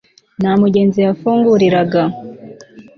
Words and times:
nta 0.41 0.51
mugenzi 0.61 0.97
yafunguriraga 1.05 2.03